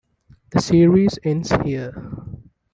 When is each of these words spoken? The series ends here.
The 0.49 0.61
series 0.61 1.19
ends 1.23 1.51
here. 1.63 1.93